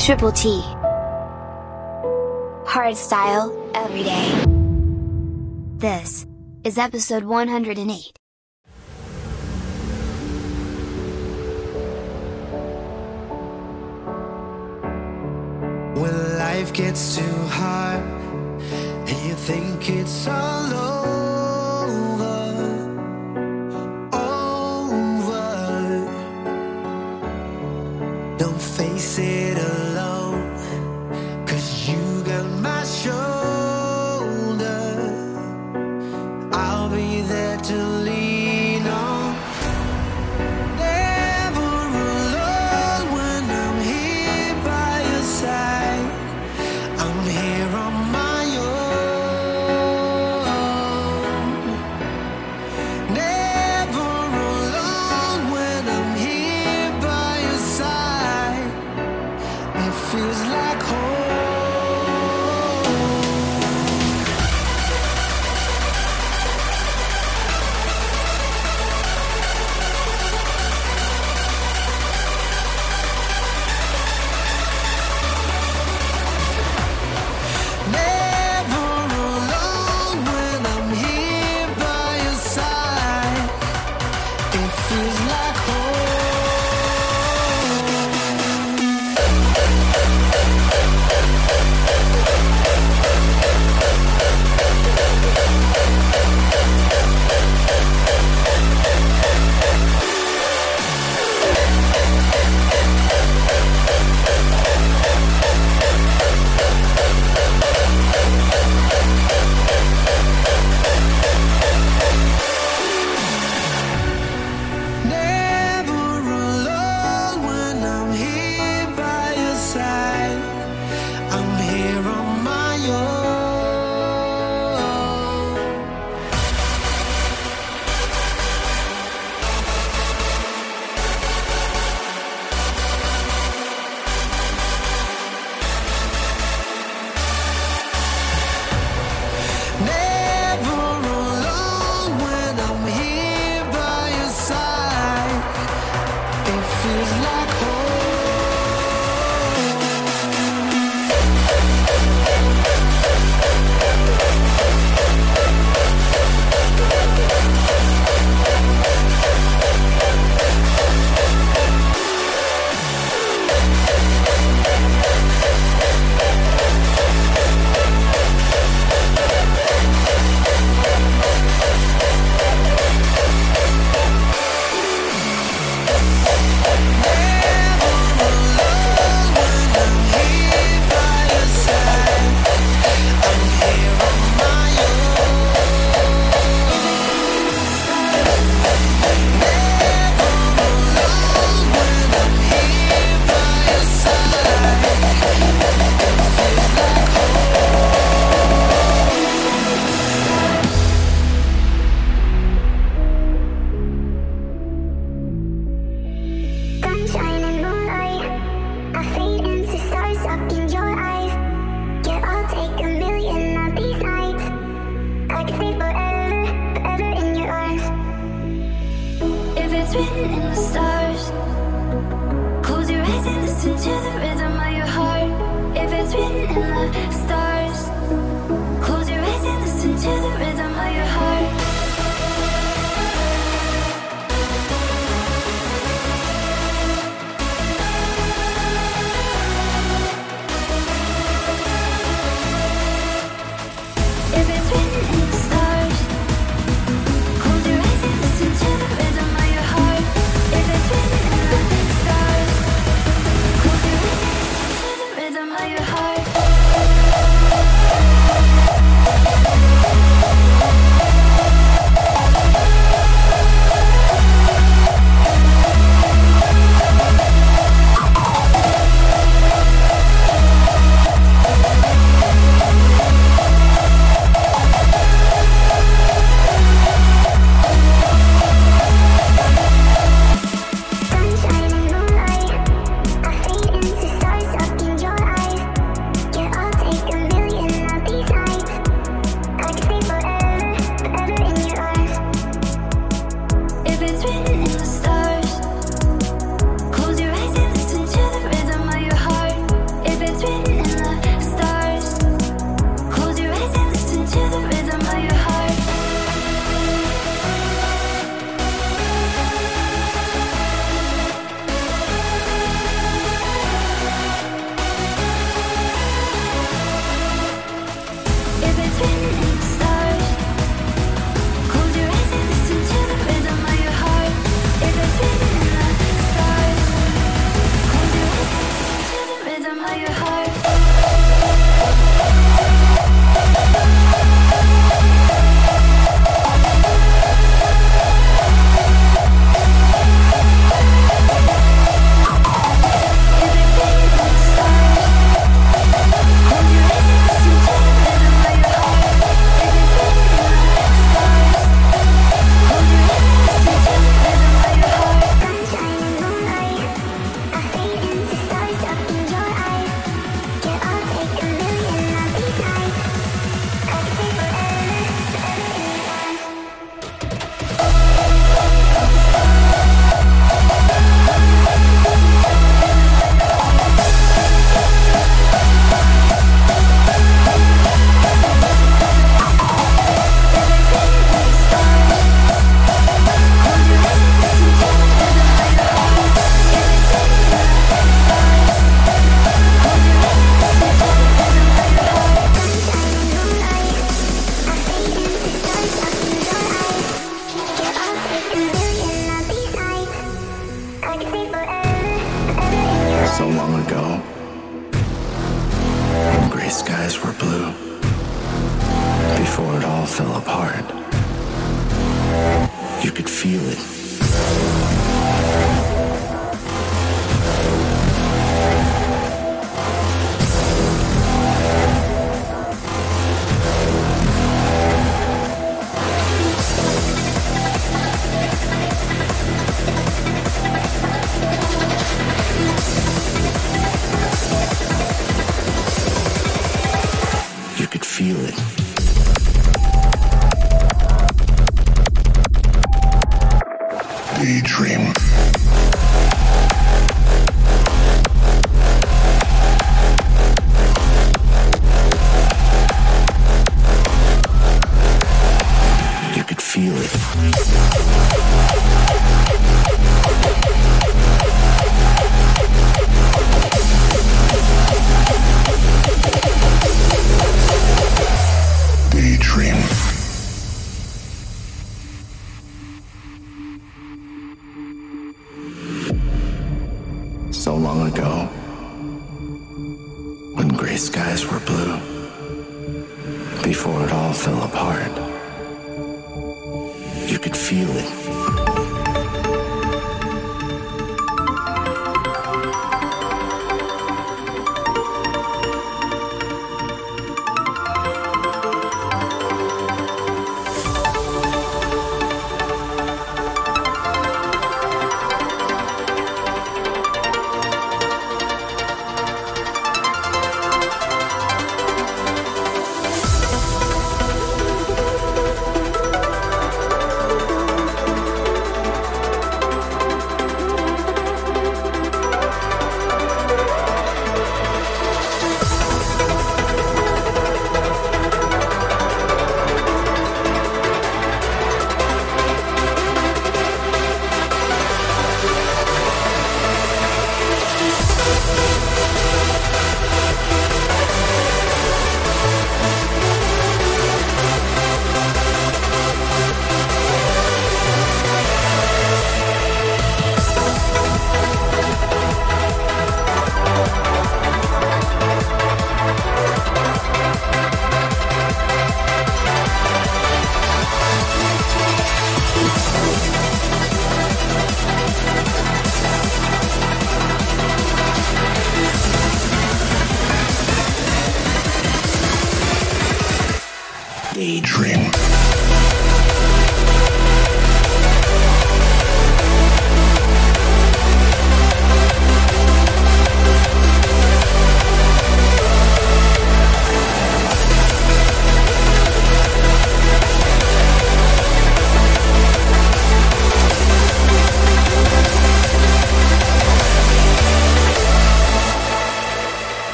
[0.00, 0.62] Triple T.
[2.64, 4.44] Hardstyle, every day.
[5.76, 6.26] This
[6.64, 8.12] is episode 108.
[16.00, 20.79] When life gets too hard and you think it's all over,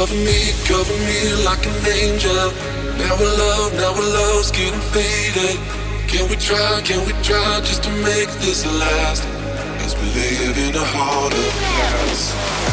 [0.00, 2.52] Cover me, cover me like an angel.
[2.96, 5.60] Now we're love, now we're love's getting faded.
[6.08, 9.26] Can we try, can we try just to make this last?
[9.84, 12.69] As we live in a heart of glass.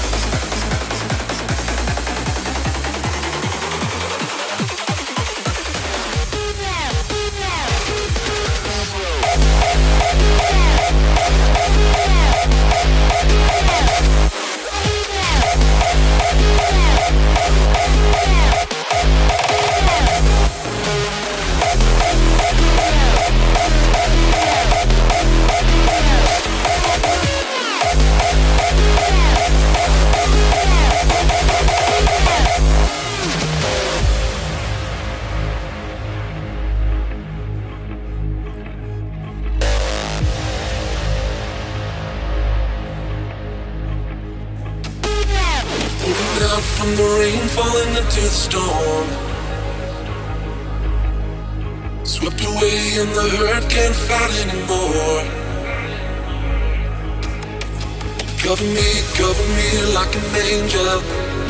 [58.47, 61.01] Cover me, cover me like an angel.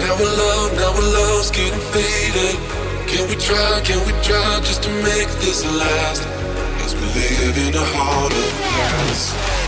[0.02, 2.58] Now we're love, now we're love's getting faded.
[3.08, 6.26] Can we try, can we try just to make this last?
[6.82, 9.67] As we live in a heart of glass.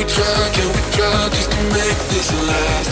[0.00, 2.89] We try, can we try just to make this last?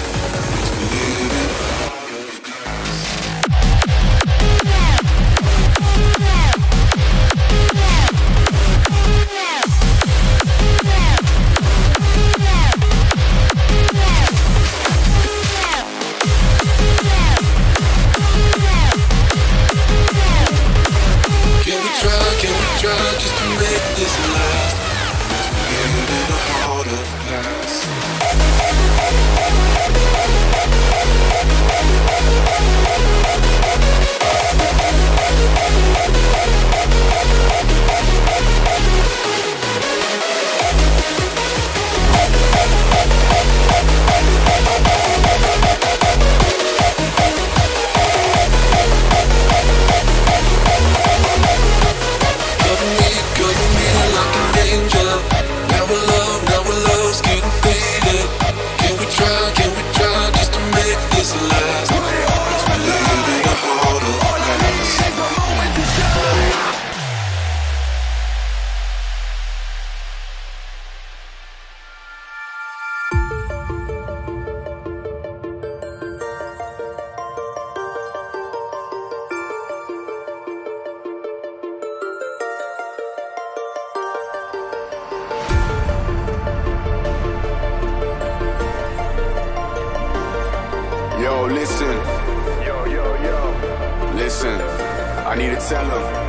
[95.68, 96.27] Chance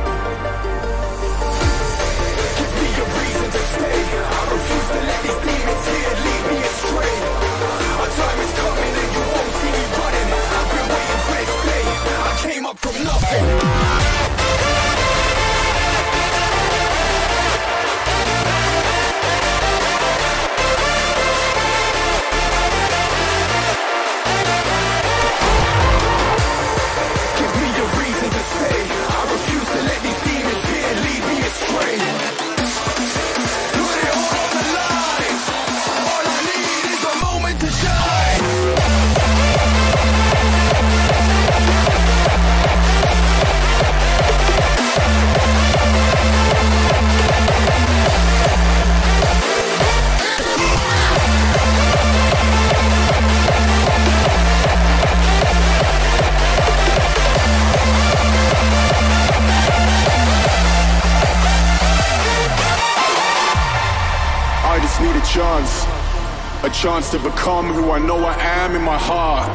[67.10, 69.48] to become who I know I am in my heart.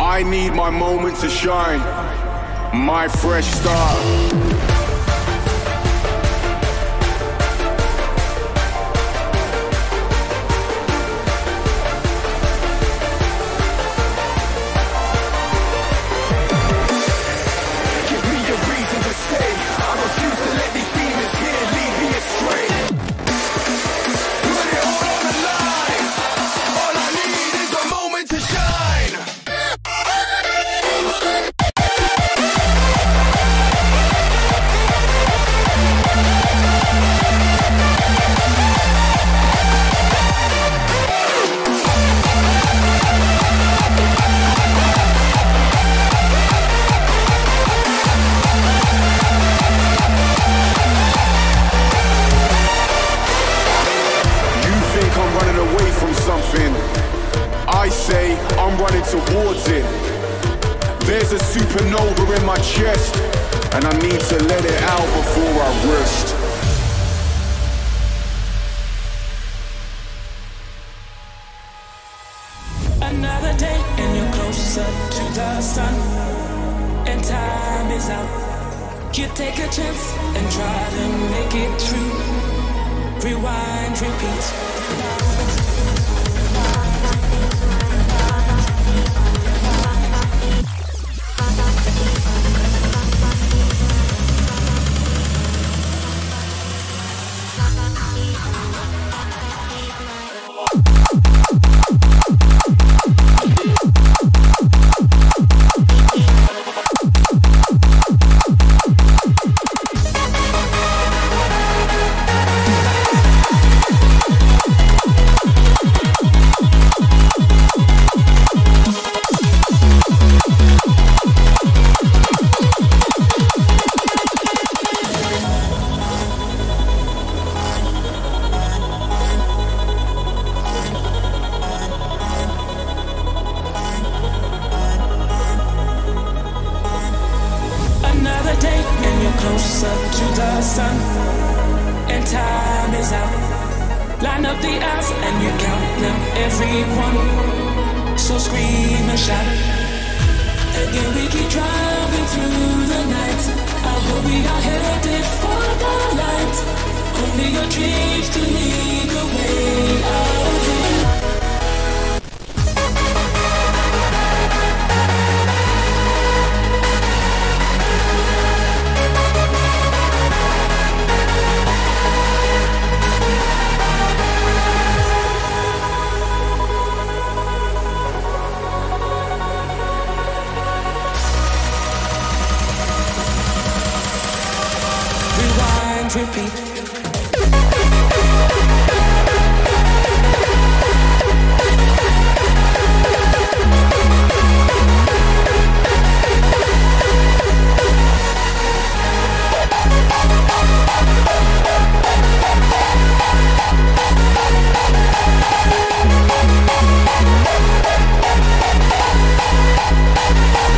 [0.00, 1.78] I need my moment to shine,
[2.74, 4.75] my fresh start.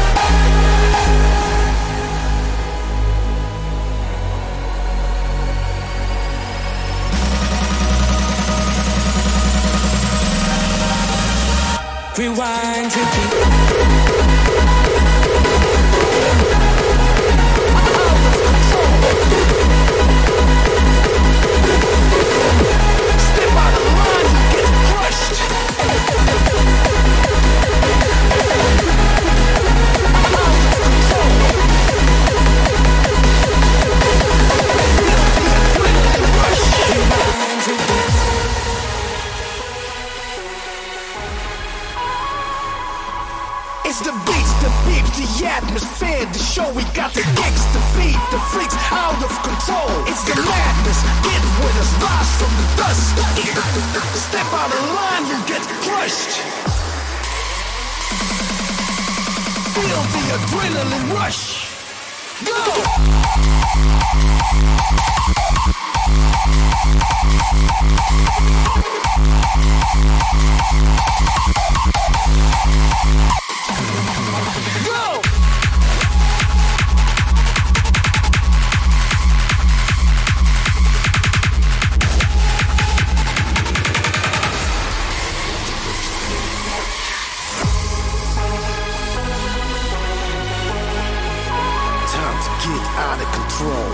[93.32, 93.90] control.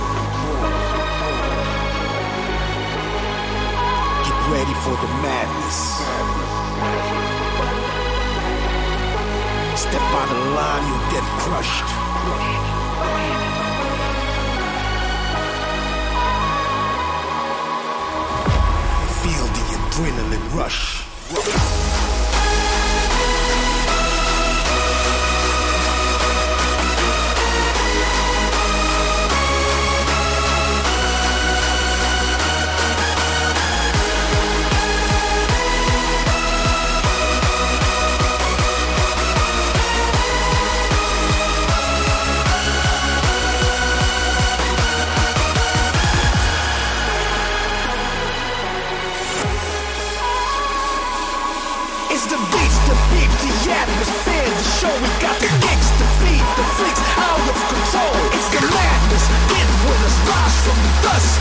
[4.24, 5.78] Get ready for the madness.
[9.76, 11.88] Step out the line, you'll get crushed.
[19.22, 22.05] Feel the adrenaline rush.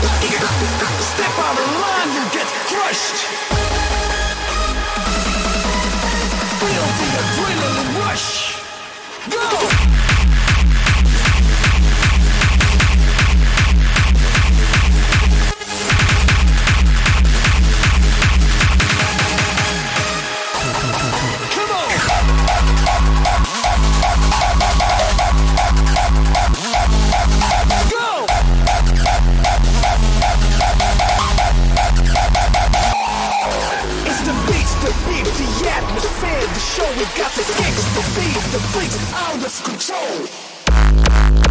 [0.06, 1.75] Step on the
[38.78, 41.45] out of control.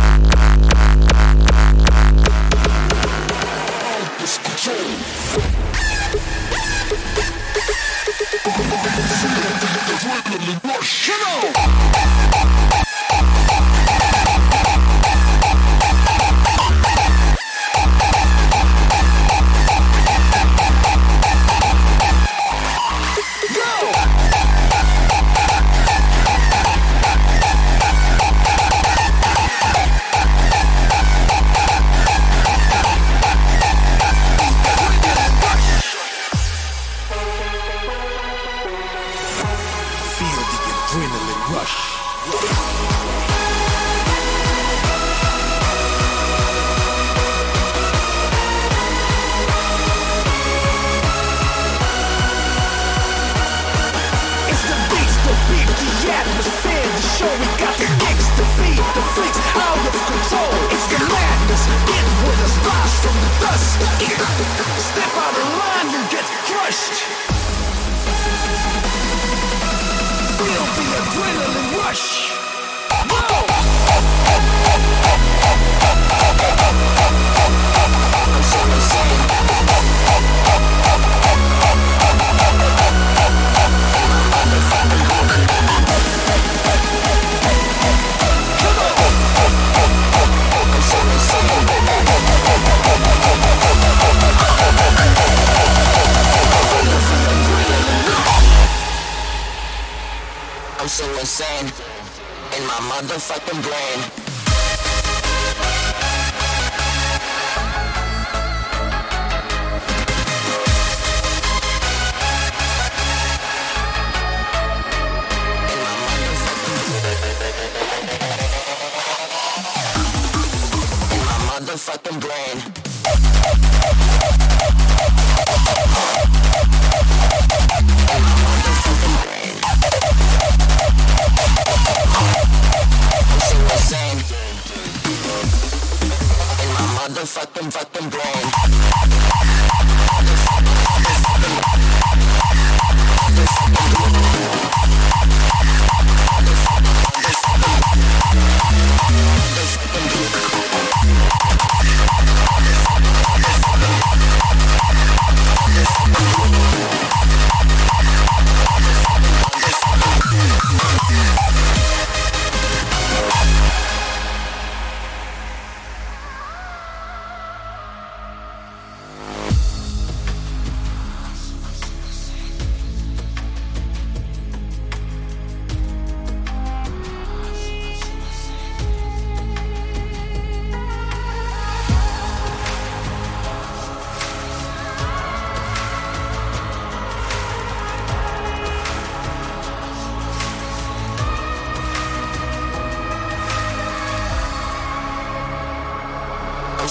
[103.15, 104.34] motherfucking brain.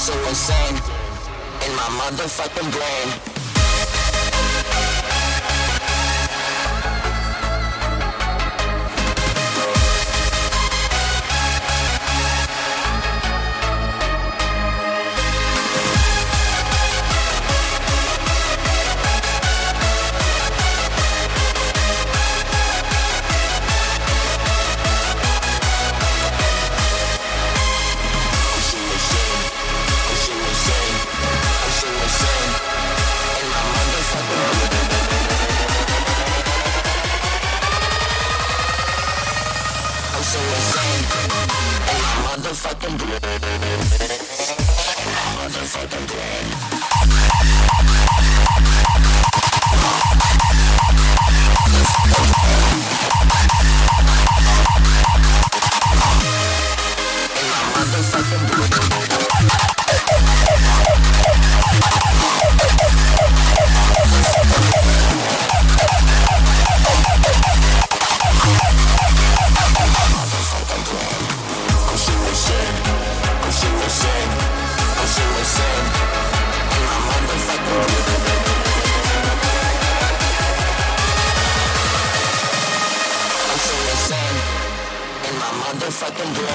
[0.04, 0.76] so insane
[1.64, 3.33] in my motherfucking brain.
[85.28, 86.54] in my motherfucking brain.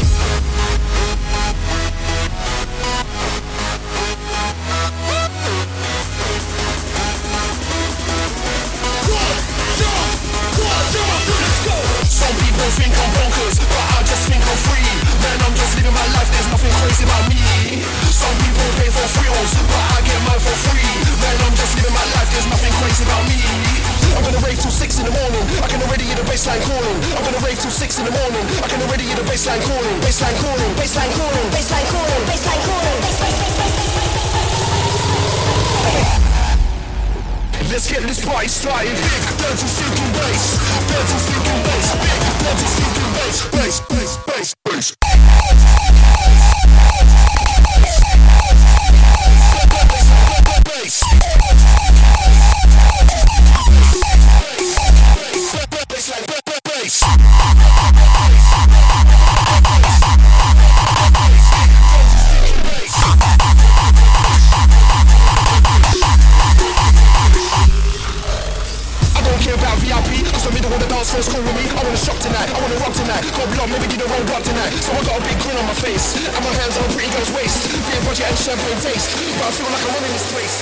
[12.61, 14.85] people think I'm bonkers, but I just think I'm free.
[15.17, 17.41] Man, I'm just living my life, there's nothing crazy about me.
[18.13, 20.85] Some people pay for thrills, but I get mine for free.
[21.17, 23.41] Man, I'm just living my life, there's nothing crazy about me.
[24.13, 25.41] I'm gonna rave till six in the morning.
[25.57, 26.97] I can already hear the bassline calling.
[27.17, 28.45] I'm gonna rave till six in the morning.
[28.61, 29.97] I can already hear the bassline calling.
[30.05, 30.71] Bassline calling.
[30.77, 31.47] Bassline calling.
[31.49, 32.21] Bassline calling.
[32.29, 33.01] Bassline calling.
[37.71, 38.93] Let's get this party started.
[38.93, 40.59] Big, dirty, stinking bass.
[40.91, 41.89] Dirty, stinking bass.
[42.03, 42.30] Big.
[42.43, 45.10] Let's just keep bass, bass, bass, bass, bass.
[78.51, 79.15] champagne taste.
[79.15, 80.55] I feel like I'm in this place.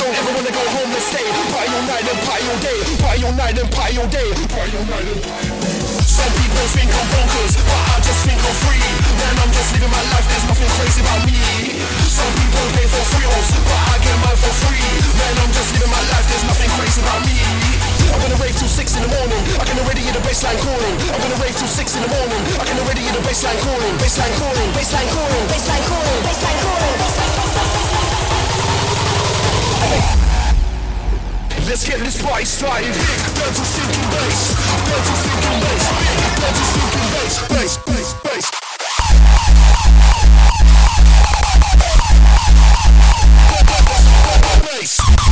[0.00, 1.28] Don't ever wanna go home and stay.
[1.52, 2.80] Party all night and party all day.
[3.04, 4.30] Party all night and party all day.
[4.48, 5.20] Party all night and.
[6.08, 8.80] Some people think I'm bonkers, but I just think I'm free.
[9.20, 11.36] Man, I'm just living my life, there's nothing crazy about me.
[12.08, 14.88] Some people pay for thrills, but I get mine for free.
[15.20, 17.87] Man, I'm just living my life, there's nothing crazy about me.
[18.12, 19.42] I'm gonna rave till six in the morning.
[19.60, 20.94] I can already hear the bassline calling.
[21.12, 22.40] I'm gonna rave till six in the morning.
[22.56, 23.94] I can already hear the bassline calling.
[24.00, 24.68] Bassline calling.
[24.72, 25.44] Bassline calling.
[25.52, 26.20] Bassline calling.
[26.24, 26.98] Bassline calling.
[31.68, 32.94] Let's get this party started.
[32.96, 34.56] Big dental stinking bass.
[34.88, 35.84] Dental stinking bass.
[36.00, 37.34] Big dental stinking bass.
[37.48, 38.46] Bass, bass, bass.
[44.64, 45.27] Bass.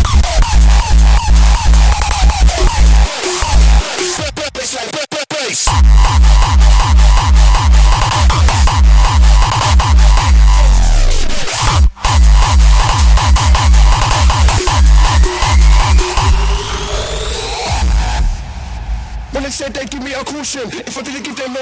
[20.71, 21.61] Caution if I didn't give them no.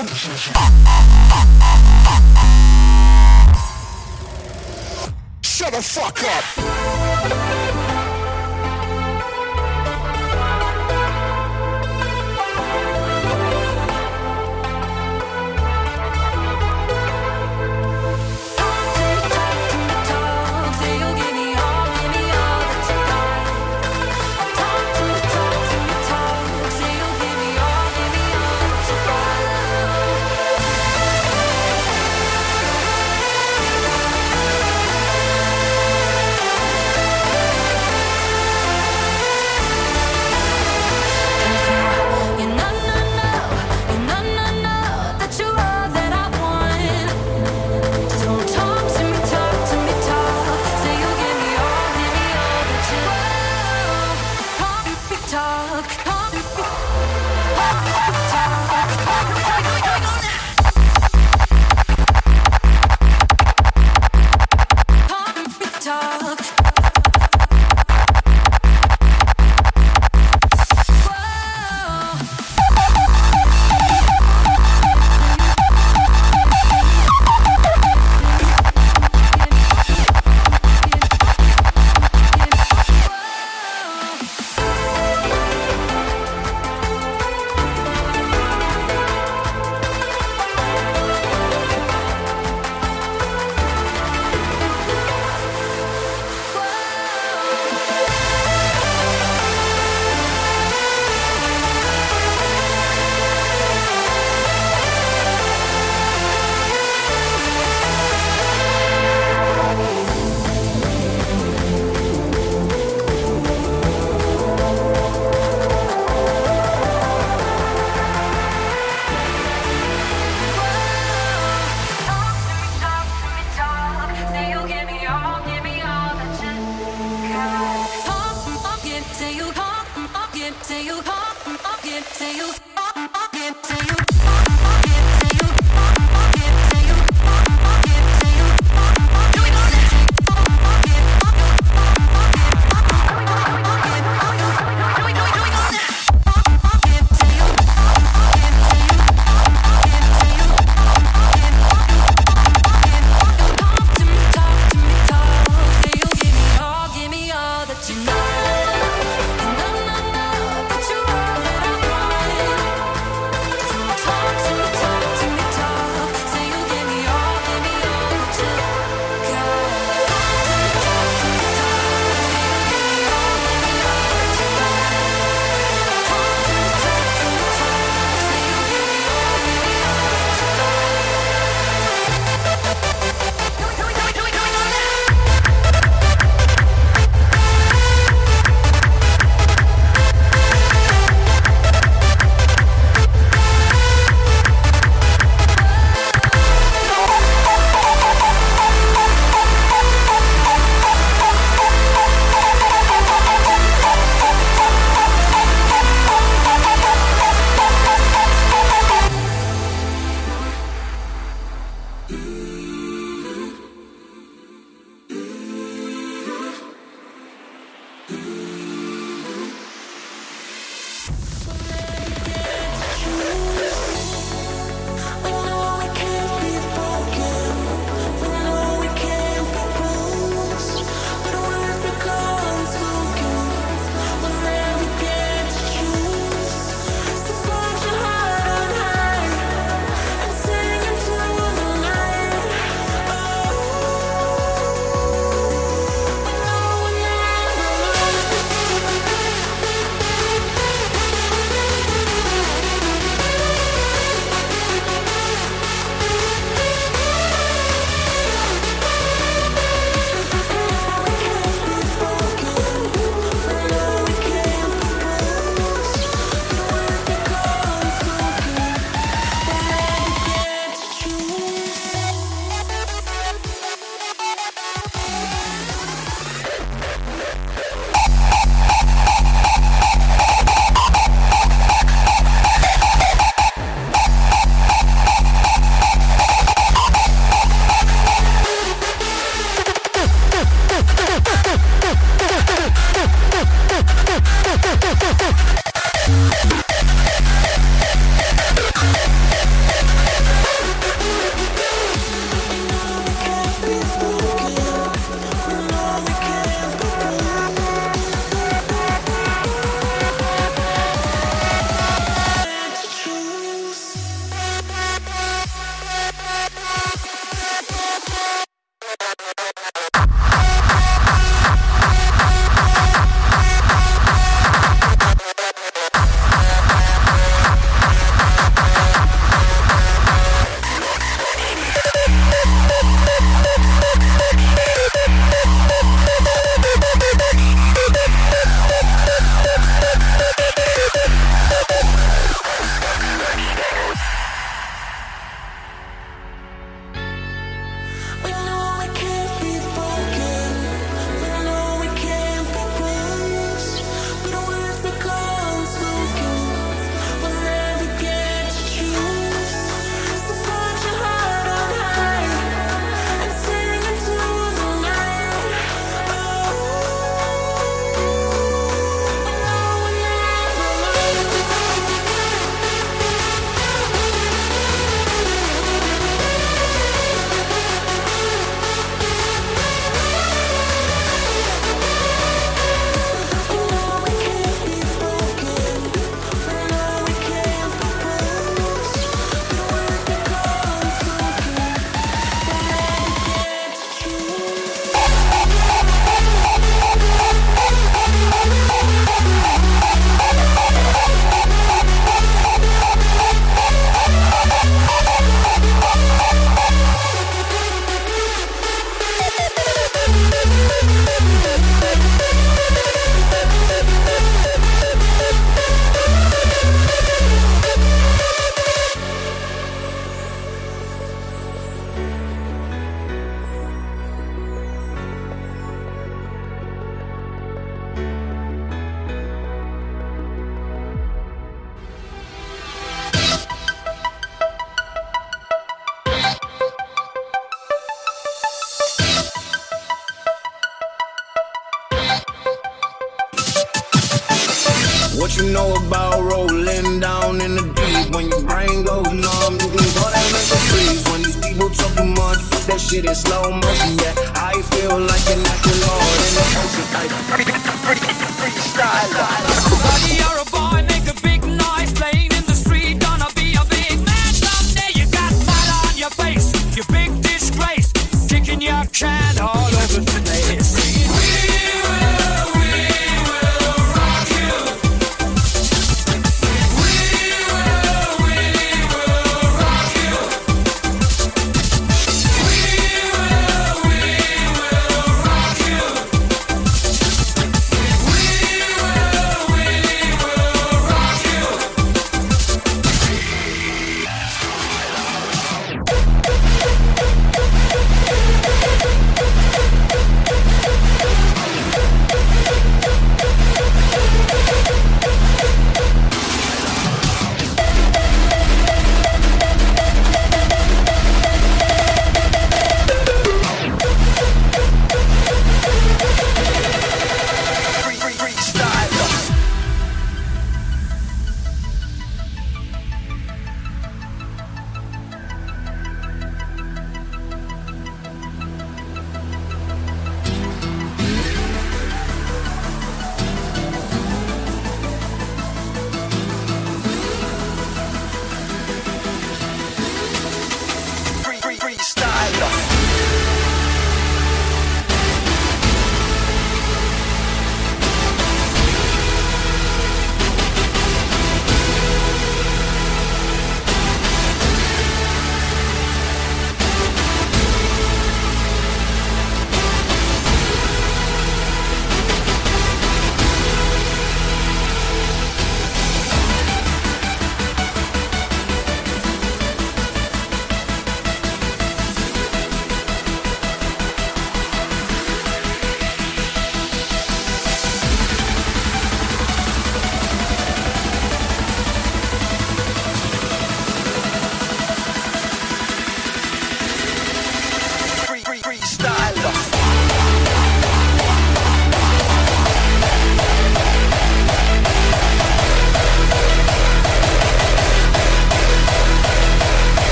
[5.43, 7.74] Shut the fuck up!